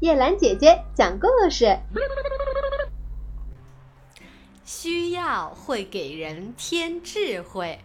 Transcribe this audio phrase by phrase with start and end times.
[0.00, 1.76] 叶兰姐姐讲故事。
[4.64, 7.80] 需要会给人添智慧。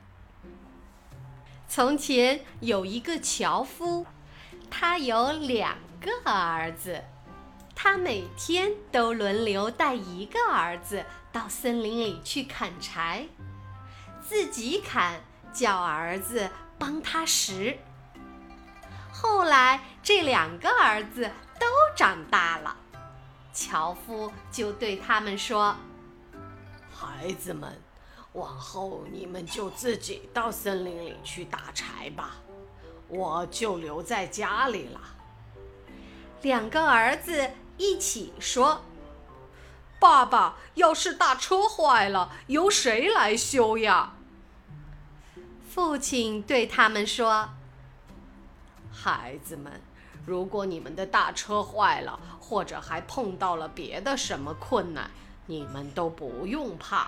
[1.68, 4.06] 从前有一个樵夫，
[4.70, 7.04] 他有两个儿子，
[7.74, 13.26] 他每天都轮流带一个儿子到森林里去砍柴，
[14.22, 15.20] 自己砍，
[15.52, 17.76] 叫儿子帮他拾。
[19.12, 21.32] 后来这两个儿子
[21.64, 22.76] 都长大了，
[23.54, 25.76] 樵夫就对他们说。
[26.92, 27.82] 孩子们，
[28.34, 32.36] 往后你们就自己到森林里去打柴吧，
[33.08, 35.00] 我就留在家里了。
[36.42, 38.84] 两个儿子一起说
[40.00, 44.16] ：“爸爸，要是大车坏了，由谁来修呀？”
[45.70, 47.50] 父亲对他们说
[48.92, 49.82] ：“孩子们，
[50.26, 55.12] 如果你们的大车坏了，或者还碰到了别的什么困难，
[55.46, 57.08] 你们都不用怕，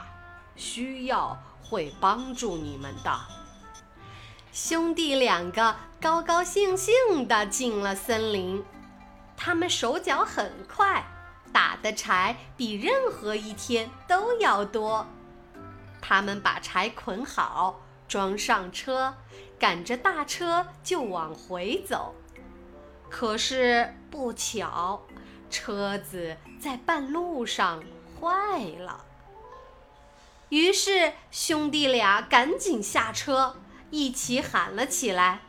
[0.55, 3.19] 需要会帮助你们的。
[4.51, 8.63] 兄弟两个高高兴兴地进了森林，
[9.35, 11.05] 他们手脚很快，
[11.51, 15.05] 打的柴比任何一天都要多。
[16.01, 19.13] 他们把柴捆好，装上车，
[19.57, 22.13] 赶着大车就往回走。
[23.17, 25.05] 可是不巧，
[25.49, 27.81] 车子在半路上。
[28.19, 29.05] 坏了。
[30.49, 33.55] 于是兄弟俩赶紧下车，
[33.89, 35.39] 一起喊了起来：“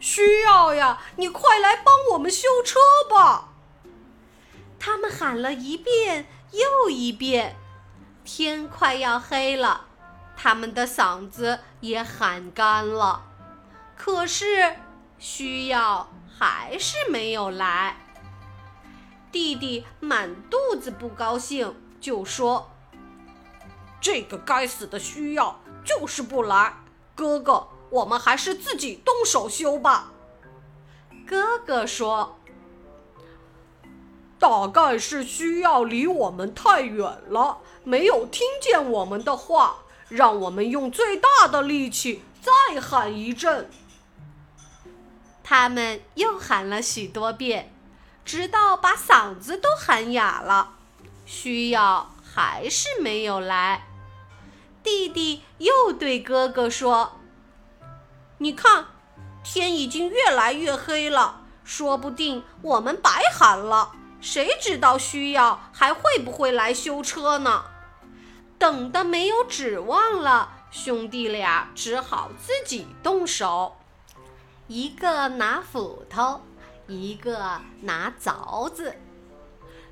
[0.00, 1.02] 需要呀！
[1.16, 3.50] 你快来帮我们修车吧！”
[4.80, 7.56] 他们喊了一遍又一遍，
[8.24, 9.86] 天快要黑了，
[10.34, 13.22] 他们的嗓子也喊干了，
[13.96, 14.76] 可是
[15.18, 17.96] 需要还是没有来。
[19.30, 22.70] 弟弟满肚子不高兴，就说
[24.00, 26.74] ：“这个该死的需要就是不来。
[27.14, 30.12] 哥哥，我们还是自己动手修吧。”
[31.26, 32.38] 哥哥说
[34.38, 39.78] ：“大概是需要离我们太远了，没有听见我们的话，
[40.08, 43.70] 让我们用最大的力气再喊一阵。”
[45.44, 47.70] 他们又喊了许多遍。
[48.24, 50.76] 直到把嗓子都喊哑了，
[51.26, 53.86] 需要还是没有来。
[54.82, 57.20] 弟弟又对哥哥说
[58.38, 58.86] ：“你看，
[59.44, 63.92] 天已经越来越黑了，说不定我们白喊了。
[64.22, 67.66] 谁知道需要还会不会来修车呢？”
[68.58, 73.76] 等的没有指望了，兄弟俩只好自己动手，
[74.66, 76.40] 一个拿斧头。
[76.86, 78.94] 一个拿凿子，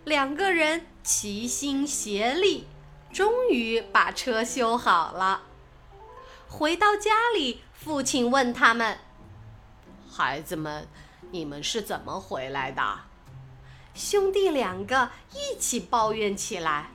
[0.04, 2.68] 两个人齐心协力，
[3.10, 5.40] 终于把车修好了。
[6.50, 8.98] 回到家里，父亲问他们
[10.12, 10.86] ：“孩子们，
[11.30, 12.82] 你们是怎么回来的？”
[13.96, 16.90] 兄弟两个一起抱怨起来：“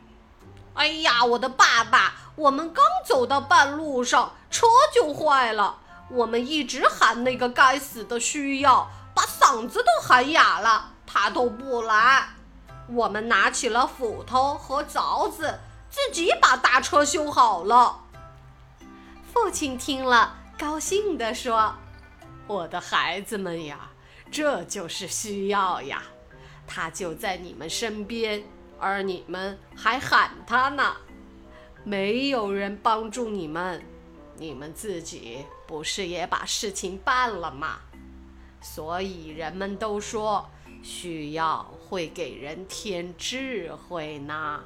[0.76, 5.82] 哎呀，我的爸爸，我们刚走到半路上，车就坏了。
[6.10, 12.30] 我们一直喊那个该死的需要。”把嗓子都喊哑了，他都不来。
[12.88, 15.60] 我们拿起了斧头和凿子，
[15.90, 18.00] 自己把大车修好了。
[19.34, 21.74] 父亲听了，高兴地说
[22.46, 23.90] ：“我的孩子们呀，
[24.30, 26.04] 这就是需要呀，
[26.68, 28.44] 他就在你们身边，
[28.80, 30.96] 而你们还喊他呢。
[31.84, 33.84] 没有人帮助你们，
[34.36, 37.80] 你们自己不是也把事情办了吗？”
[38.60, 40.50] 所以人们都说，
[40.82, 44.64] 需要会给人添智慧呢。